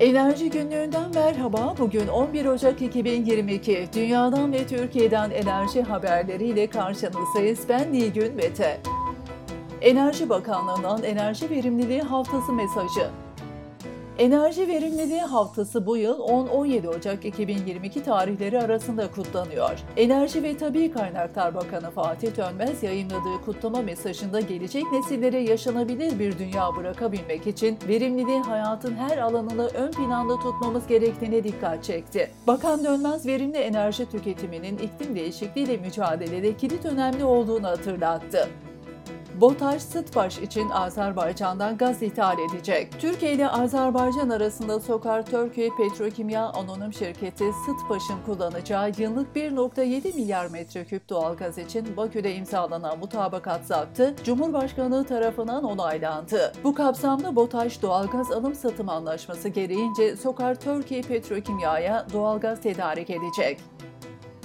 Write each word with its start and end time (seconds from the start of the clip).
Enerji 0.00 0.50
günlüğünden 0.50 1.10
merhaba. 1.14 1.74
Bugün 1.78 2.08
11 2.08 2.46
Ocak 2.46 2.82
2022. 2.82 3.88
Dünyadan 3.94 4.52
ve 4.52 4.66
Türkiye'den 4.66 5.30
enerji 5.30 5.82
haberleriyle 5.82 6.66
karşınızdayız. 6.66 7.60
Ben 7.68 7.92
Nilgün 7.92 8.34
Mete. 8.34 8.80
Enerji 9.80 10.28
Bakanlığı'ndan 10.28 11.02
Enerji 11.02 11.50
Verimliliği 11.50 12.02
Haftası 12.02 12.52
mesajı. 12.52 13.10
Enerji 14.18 14.68
Verimliliği 14.68 15.20
Haftası 15.20 15.86
bu 15.86 15.96
yıl 15.96 16.18
10-17 16.18 16.88
Ocak 16.88 17.24
2022 17.24 18.02
tarihleri 18.02 18.60
arasında 18.60 19.10
kutlanıyor. 19.10 19.78
Enerji 19.96 20.42
ve 20.42 20.56
Tabi 20.56 20.90
Kaynaklar 20.90 21.54
Bakanı 21.54 21.90
Fatih 21.90 22.36
Dönmez 22.36 22.82
yayınladığı 22.82 23.44
kutlama 23.44 23.82
mesajında 23.82 24.40
gelecek 24.40 24.84
nesillere 24.92 25.38
yaşanabilir 25.38 26.18
bir 26.18 26.38
dünya 26.38 26.76
bırakabilmek 26.76 27.46
için 27.46 27.78
verimliliği 27.88 28.40
hayatın 28.40 28.94
her 28.94 29.18
alanını 29.18 29.66
ön 29.66 29.92
planda 29.92 30.36
tutmamız 30.36 30.86
gerektiğine 30.86 31.44
dikkat 31.44 31.84
çekti. 31.84 32.30
Bakan 32.46 32.84
Dönmez 32.84 33.26
verimli 33.26 33.58
enerji 33.58 34.10
tüketiminin 34.10 34.78
iklim 34.78 35.16
değişikliğiyle 35.16 35.76
mücadelede 35.76 36.56
kilit 36.56 36.84
önemli 36.84 37.24
olduğunu 37.24 37.66
hatırlattı. 37.66 38.48
BOTAŞ 39.40 39.82
Sıtpaş 39.82 40.38
için 40.38 40.68
Azerbaycan'dan 40.70 41.76
gaz 41.76 42.02
ithal 42.02 42.38
edecek. 42.38 42.92
Türkiye 43.00 43.32
ile 43.32 43.48
Azerbaycan 43.48 44.28
arasında 44.28 44.80
Sokar 44.80 45.26
Türkiye 45.26 45.70
Petrokimya 45.76 46.44
Anonim 46.48 46.92
Şirketi 46.92 47.44
Sıtpaş'ın 47.66 48.18
kullanacağı 48.26 48.92
yıllık 48.98 49.36
1.7 49.36 50.14
milyar 50.14 50.50
metreküp 50.50 51.08
doğalgaz 51.08 51.58
için 51.58 51.96
Bakü'de 51.96 52.34
imzalanan 52.34 52.98
mutabakat 52.98 53.64
zaptı 53.64 54.14
Cumhurbaşkanlığı 54.24 55.04
tarafından 55.04 55.64
onaylandı. 55.64 56.52
Bu 56.64 56.74
kapsamda 56.74 57.36
BOTAŞ 57.36 57.82
doğalgaz 57.82 58.30
alım 58.30 58.54
satım 58.54 58.88
anlaşması 58.88 59.48
gereğince 59.48 60.16
Sokar 60.16 60.54
Türkiye 60.54 61.02
Petrokimya'ya 61.02 62.06
doğalgaz 62.12 62.60
tedarik 62.60 63.10
edecek. 63.10 63.60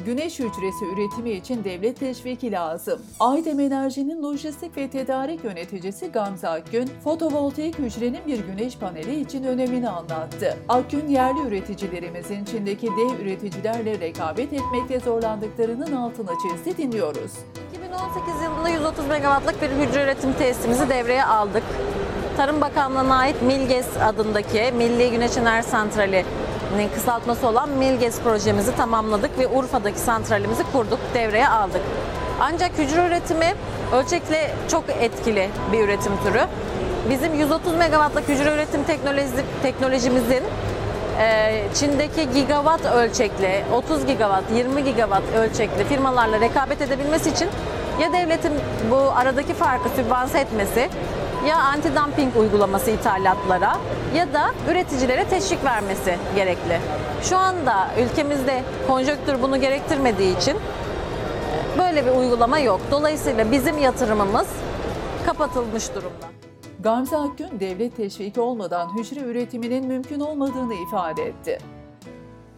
Güneş 0.05 0.39
hücresi 0.39 0.85
üretimi 0.85 1.31
için 1.31 1.63
devlet 1.63 1.99
teşviki 1.99 2.51
lazım. 2.51 3.01
Aydem 3.19 3.59
Enerji'nin 3.59 4.23
lojistik 4.23 4.77
ve 4.77 4.89
tedarik 4.89 5.43
yöneticisi 5.43 6.11
Gamze 6.11 6.47
Akgün, 6.47 6.89
fotovoltaik 7.03 7.79
hücrenin 7.79 8.19
bir 8.27 8.39
güneş 8.39 8.77
paneli 8.77 9.19
için 9.19 9.43
önemini 9.43 9.89
anlattı. 9.89 10.57
Akgün, 10.69 11.07
yerli 11.07 11.47
üreticilerimizin 11.47 12.45
Çin'deki 12.45 12.87
dev 12.87 13.25
üreticilerle 13.25 13.99
rekabet 13.99 14.53
etmekte 14.53 14.99
zorlandıklarının 14.99 15.91
altına 15.91 16.31
çizdi 16.41 16.77
dinliyoruz. 16.77 17.31
2018 17.73 18.43
yılında 18.43 18.69
130 18.69 19.07
megawattlık 19.07 19.61
bir 19.61 19.69
hücre 19.69 20.03
üretim 20.03 20.33
tesisimizi 20.33 20.89
devreye 20.89 21.25
aldık. 21.25 21.63
Tarım 22.37 22.61
Bakanlığı'na 22.61 23.15
ait 23.15 23.41
Milges 23.41 23.87
adındaki 24.01 24.73
Milli 24.77 25.11
Güneş 25.11 25.37
Enerji 25.37 25.69
Santrali 25.69 26.25
kısaltması 26.95 27.47
olan 27.47 27.69
Milges 27.69 28.19
projemizi 28.19 28.75
tamamladık 28.75 29.39
ve 29.39 29.47
Urfa'daki 29.47 29.99
santralimizi 29.99 30.63
kurduk, 30.71 30.99
devreye 31.13 31.49
aldık. 31.49 31.81
Ancak 32.41 32.71
hücre 32.77 33.07
üretimi 33.07 33.53
ölçekle 33.93 34.51
çok 34.71 34.83
etkili 35.01 35.49
bir 35.71 35.79
üretim 35.79 36.13
türü. 36.25 36.41
Bizim 37.09 37.33
130 37.33 37.75
megawattlık 37.75 38.29
hücre 38.29 38.53
üretim 38.53 38.83
teknoloji, 38.83 39.31
teknolojimizin 39.63 40.43
e, 41.19 41.63
Çin'deki 41.73 42.31
gigawatt 42.31 42.85
ölçekli, 42.85 43.63
30 43.73 44.05
gigawatt, 44.05 44.43
20 44.55 44.83
gigawatt 44.83 45.23
ölçekli 45.37 45.83
firmalarla 45.83 46.39
rekabet 46.39 46.81
edebilmesi 46.81 47.29
için 47.29 47.49
ya 48.01 48.13
devletin 48.13 48.53
bu 48.91 49.11
aradaki 49.15 49.53
farkı 49.53 49.89
sübvanse 49.89 50.39
etmesi 50.39 50.89
ya 51.47 51.57
anti-dumping 51.57 52.37
uygulaması 52.39 52.91
ithalatlara 52.91 53.77
ya 54.15 54.33
da 54.33 54.51
üreticilere 54.71 55.23
teşvik 55.23 55.63
vermesi 55.63 56.17
gerekli. 56.35 56.79
Şu 57.23 57.37
anda 57.37 57.87
ülkemizde 57.99 58.63
konjonktür 58.87 59.41
bunu 59.41 59.61
gerektirmediği 59.61 60.37
için 60.37 60.57
böyle 61.77 62.05
bir 62.05 62.11
uygulama 62.11 62.59
yok. 62.59 62.81
Dolayısıyla 62.91 63.51
bizim 63.51 63.77
yatırımımız 63.77 64.47
kapatılmış 65.25 65.95
durumda. 65.95 66.33
Gamze 66.79 67.17
Akgün, 67.17 67.59
devlet 67.59 67.97
teşviki 67.97 68.41
olmadan 68.41 68.97
hücre 68.97 69.19
üretiminin 69.19 69.85
mümkün 69.87 70.19
olmadığını 70.19 70.73
ifade 70.73 71.23
etti. 71.23 71.57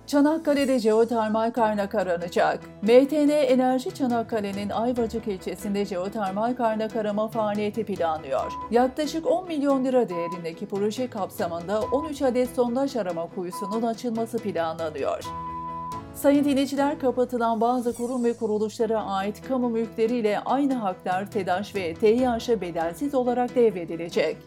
Çanakkale'de 0.08 0.80
jeotermal 0.80 1.52
kaynak 1.52 1.96
aranacak. 1.96 2.60
MTN 2.82 3.30
Enerji 3.30 3.94
Çanakkale'nin 3.94 4.70
Ayvacık 4.70 5.28
ilçesinde 5.28 5.86
jeotermal 5.86 6.56
kaynak 6.56 6.96
arama 6.96 7.28
faaliyeti 7.28 7.86
planlıyor. 7.86 8.52
Yaklaşık 8.72 9.28
10 9.28 9.48
milyon 9.48 9.86
lira 9.86 10.10
değerindeki 10.10 10.66
proje 10.66 11.10
kapsamında 11.10 11.82
13 11.82 12.22
adet 12.22 12.50
sondaj 12.50 12.96
arama 12.96 13.28
kuyusunun 13.36 13.82
açılması 13.82 14.38
planlanıyor. 14.38 15.24
Sayın 16.14 16.44
dinleyiciler 16.44 17.00
kapatılan 17.00 17.62
bazı 17.62 17.94
kurum 17.94 18.24
ve 18.24 18.34
kuruluşlara 18.34 19.04
ait 19.04 19.48
kamu 19.48 19.70
mülkleriyle 19.70 20.40
aynı 20.40 20.74
haklar 20.74 21.32
TEDAŞ 21.32 21.76
ve 21.76 21.94
TİH'a 21.94 22.62
bedelsiz 22.62 23.16
olarak 23.16 23.56
devredilecek. 23.56 24.38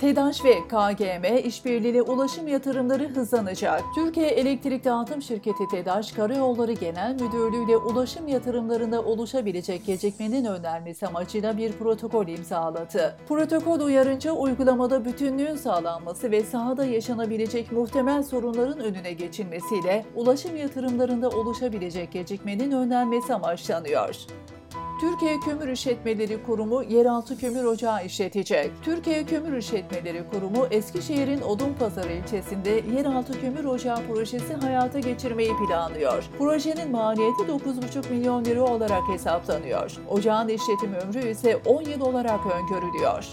TEDAŞ 0.00 0.44
ve 0.44 0.54
KGM 0.68 1.46
işbirliğiyle 1.48 2.02
ulaşım 2.02 2.48
yatırımları 2.48 3.08
hızlanacak. 3.08 3.82
Türkiye 3.94 4.28
Elektrik 4.28 4.84
Dağıtım 4.84 5.22
Şirketi 5.22 5.68
TEDAŞ 5.70 6.12
Karayolları 6.12 6.72
Genel 6.72 7.12
Müdürlüğü 7.12 7.64
ile 7.64 7.76
ulaşım 7.76 8.28
yatırımlarında 8.28 9.02
oluşabilecek 9.02 9.86
gecikmenin 9.86 10.44
önlenmesi 10.44 11.06
amacıyla 11.06 11.58
bir 11.58 11.72
protokol 11.72 12.28
imzaladı. 12.28 13.16
Protokol 13.28 13.80
uyarınca 13.80 14.32
uygulamada 14.32 15.04
bütünlüğün 15.04 15.56
sağlanması 15.56 16.30
ve 16.30 16.42
sahada 16.42 16.84
yaşanabilecek 16.84 17.72
muhtemel 17.72 18.22
sorunların 18.22 18.80
önüne 18.80 19.12
geçilmesiyle 19.12 20.04
ulaşım 20.16 20.56
yatırımlarında 20.56 21.28
oluşabilecek 21.28 22.12
gecikmenin 22.12 22.70
önlenmesi 22.70 23.34
amaçlanıyor. 23.34 24.16
Türkiye 25.00 25.40
Kömür 25.40 25.68
İşletmeleri 25.68 26.42
Kurumu 26.42 26.82
yeraltı 26.82 27.38
kömür 27.38 27.64
ocağı 27.64 28.06
işletecek. 28.06 28.70
Türkiye 28.82 29.26
Kömür 29.26 29.56
İşletmeleri 29.56 30.24
Kurumu 30.32 30.66
Eskişehir'in 30.70 31.40
Odunpazarı 31.40 32.12
ilçesinde 32.12 32.70
yeraltı 32.96 33.40
kömür 33.40 33.64
ocağı 33.64 34.06
projesi 34.06 34.54
hayata 34.54 35.00
geçirmeyi 35.00 35.52
planlıyor. 35.66 36.24
Projenin 36.38 36.90
maliyeti 36.90 37.42
9,5 37.42 38.10
milyon 38.10 38.44
lira 38.44 38.62
olarak 38.62 39.08
hesaplanıyor. 39.08 39.92
Ocağın 40.08 40.48
işletim 40.48 40.94
ömrü 40.94 41.28
ise 41.28 41.56
10 41.56 41.82
yıl 41.82 42.00
olarak 42.00 42.40
öngörülüyor. 42.46 43.26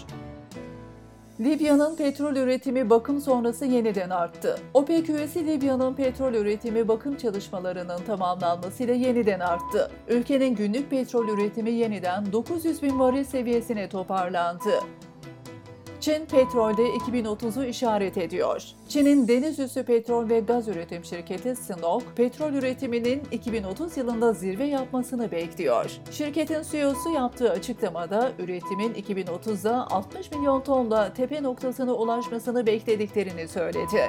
Libya'nın 1.40 1.96
petrol 1.96 2.36
üretimi 2.36 2.90
bakım 2.90 3.20
sonrası 3.20 3.64
yeniden 3.64 4.10
arttı. 4.10 4.60
OPEC 4.74 5.12
üyesi 5.12 5.46
Libya'nın 5.46 5.94
petrol 5.94 6.34
üretimi 6.34 6.88
bakım 6.88 7.16
çalışmalarının 7.16 7.98
tamamlanmasıyla 8.06 8.94
yeniden 8.94 9.40
arttı. 9.40 9.90
Ülkenin 10.08 10.54
günlük 10.54 10.90
petrol 10.90 11.28
üretimi 11.28 11.70
yeniden 11.70 12.32
900 12.32 12.82
bin 12.82 12.98
varil 12.98 13.24
seviyesine 13.24 13.88
toparlandı. 13.88 14.70
Çin 16.08 16.26
petrolde 16.26 16.82
2030'u 16.82 17.64
işaret 17.64 18.18
ediyor. 18.18 18.62
Çin'in 18.88 19.28
deniz 19.28 19.58
üstü 19.58 19.82
petrol 19.82 20.28
ve 20.28 20.40
gaz 20.40 20.68
üretim 20.68 21.04
şirketi 21.04 21.56
Sinopec, 21.56 22.06
petrol 22.16 22.52
üretiminin 22.52 23.22
2030 23.32 23.96
yılında 23.96 24.32
zirve 24.32 24.64
yapmasını 24.64 25.30
bekliyor. 25.30 25.90
Şirketin 26.10 26.62
CEO'su 26.70 27.10
yaptığı 27.10 27.50
açıklamada 27.50 28.32
üretimin 28.38 28.94
2030'da 28.94 29.86
60 29.90 30.30
milyon 30.30 30.60
tonla 30.60 31.12
tepe 31.12 31.42
noktasına 31.42 31.92
ulaşmasını 31.92 32.66
beklediklerini 32.66 33.48
söyledi. 33.48 34.00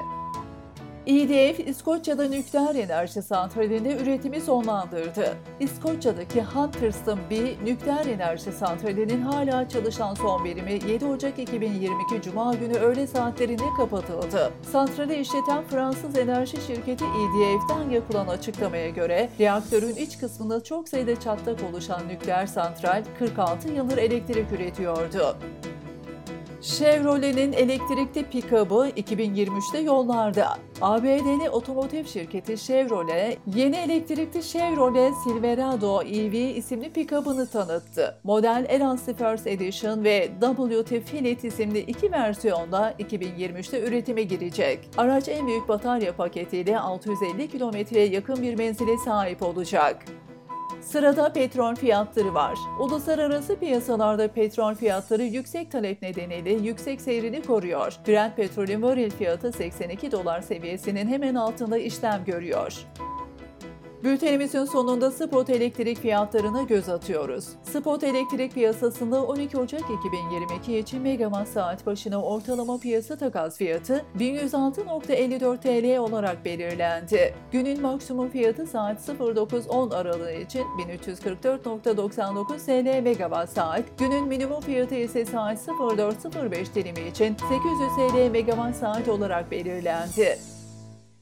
EDF, 1.07 1.59
İskoçya'da 1.59 2.27
nükleer 2.27 2.75
enerji 2.75 3.21
santralinde 3.21 3.97
üretimi 3.97 4.41
sonlandırdı. 4.41 5.37
İskoçya'daki 5.59 6.41
Hunterston 6.43 7.19
B 7.29 7.35
nükleer 7.65 8.05
enerji 8.05 8.51
santralinin 8.51 9.21
hala 9.21 9.69
çalışan 9.69 10.13
son 10.13 10.45
birimi 10.45 10.79
7 10.91 11.05
Ocak 11.05 11.39
2022 11.39 12.21
Cuma 12.21 12.55
günü 12.55 12.73
öğle 12.73 13.07
saatlerinde 13.07 13.63
kapatıldı. 13.77 14.51
Santrali 14.71 15.15
işleten 15.15 15.63
Fransız 15.63 16.17
enerji 16.17 16.57
şirketi 16.67 17.05
EDF'den 17.05 17.89
yapılan 17.89 18.27
açıklamaya 18.27 18.89
göre 18.89 19.29
reaktörün 19.39 19.95
iç 19.95 20.19
kısmında 20.19 20.63
çok 20.63 20.89
sayıda 20.89 21.19
çatlak 21.19 21.59
oluşan 21.71 22.07
nükleer 22.07 22.47
santral 22.47 23.03
46 23.19 23.69
yıldır 23.69 23.97
elektrik 23.97 24.51
üretiyordu. 24.51 25.37
Chevrolet'in 26.61 27.51
elektrikli 27.51 28.23
pikabı 28.23 28.89
2023'te 28.97 29.79
yollarda. 29.79 30.57
ABD'li 30.81 31.49
otomotiv 31.49 32.05
şirketi 32.05 32.57
Chevrolet, 32.57 33.37
yeni 33.55 33.75
elektrikli 33.75 34.43
Chevrolet 34.43 35.13
Silverado 35.23 36.01
EV 36.01 36.33
isimli 36.33 36.89
pikabını 36.89 37.47
tanıttı. 37.47 38.19
Model 38.23 38.65
Elancy 38.69 39.11
First 39.11 39.47
Edition 39.47 40.03
ve 40.03 40.29
WT 40.41 41.09
Filit 41.09 41.43
isimli 41.43 41.79
iki 41.79 42.11
versiyonda 42.11 42.93
2023'te 42.99 43.81
üretime 43.81 44.23
girecek. 44.23 44.89
Araç 44.97 45.27
en 45.27 45.47
büyük 45.47 45.67
batarya 45.67 46.15
paketiyle 46.15 46.79
650 46.79 47.47
kilometreye 47.47 48.07
yakın 48.07 48.41
bir 48.41 48.55
menzile 48.55 48.97
sahip 48.97 49.43
olacak. 49.43 50.05
Sırada 50.81 51.33
petrol 51.33 51.75
fiyatları 51.75 52.33
var. 52.33 52.57
Uluslararası 52.79 53.55
piyasalarda 53.55 54.27
petrol 54.27 54.75
fiyatları 54.75 55.23
yüksek 55.23 55.71
talep 55.71 56.01
nedeniyle 56.01 56.53
yüksek 56.53 57.01
seyrini 57.01 57.41
koruyor. 57.41 57.93
Brent 58.07 58.35
petrolün 58.35 58.81
varil 58.81 59.09
fiyatı 59.09 59.51
82 59.51 60.11
dolar 60.11 60.41
seviyesinin 60.41 61.07
hemen 61.07 61.35
altında 61.35 61.77
işlem 61.77 62.25
görüyor. 62.25 62.85
Bültenimizin 64.03 64.65
sonunda 64.65 65.11
spot 65.11 65.49
elektrik 65.49 65.99
fiyatlarına 65.99 66.61
göz 66.61 66.89
atıyoruz. 66.89 67.47
Spot 67.63 68.03
elektrik 68.03 68.53
piyasasında 68.53 69.23
12 69.23 69.57
Ocak 69.57 69.81
2022 69.81 70.77
için 70.77 71.01
megawatt 71.01 71.47
saat 71.47 71.85
başına 71.85 72.21
ortalama 72.21 72.79
piyasa 72.79 73.17
takas 73.17 73.57
fiyatı 73.57 74.05
1106.54 74.19 75.61
TL 75.61 75.97
olarak 75.97 76.45
belirlendi. 76.45 77.35
Günün 77.51 77.81
maksimum 77.81 78.29
fiyatı 78.29 78.67
saat 78.67 79.09
09.10 79.09 79.95
aralığı 79.95 80.33
için 80.33 80.61
1344.99 80.61 82.65
TL 82.65 83.03
megawatt 83.03 83.49
saat, 83.49 83.83
günün 83.97 84.27
minimum 84.27 84.61
fiyatı 84.61 84.95
ise 84.95 85.25
saat 85.25 85.67
04.05 85.67 86.75
dilimi 86.75 87.09
için 87.09 87.35
800 87.35 87.39
TL 87.97 88.31
megawatt 88.31 88.75
saat 88.75 89.07
olarak 89.07 89.51
belirlendi. 89.51 90.58